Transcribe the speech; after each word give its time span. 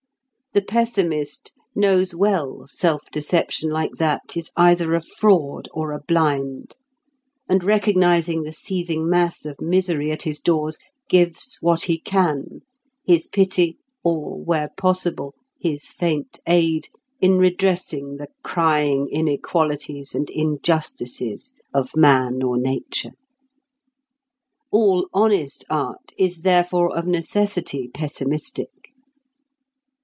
The 0.53 0.61
pessimist 0.61 1.53
knows 1.75 2.13
well 2.13 2.63
self 2.67 3.09
deception 3.09 3.69
like 3.69 3.93
that 3.99 4.35
is 4.35 4.51
either 4.57 4.93
a 4.93 4.99
fraud 4.99 5.69
or 5.73 5.93
a 5.93 6.01
blind, 6.01 6.75
and 7.47 7.63
recognising 7.63 8.43
the 8.43 8.51
seething 8.51 9.09
mass 9.09 9.45
of 9.45 9.61
misery 9.61 10.11
at 10.11 10.23
his 10.23 10.41
doors 10.41 10.77
gives 11.07 11.57
what 11.61 11.83
he 11.83 11.97
can—his 11.97 13.27
pity, 13.27 13.77
or, 14.03 14.43
where 14.43 14.69
possible, 14.75 15.35
his 15.57 15.87
faint 15.89 16.37
aid, 16.45 16.89
in 17.21 17.37
redressing 17.37 18.17
the 18.17 18.27
crying 18.43 19.07
inequalities 19.09 20.13
and 20.13 20.29
injustices 20.29 21.55
of 21.73 21.95
man 21.95 22.43
or 22.43 22.57
nature. 22.57 23.11
All 24.69 25.07
honest 25.13 25.63
art 25.69 26.11
is 26.17 26.41
therefore 26.41 26.93
of 26.93 27.07
necessity 27.07 27.87
pessimistic. 27.93 28.67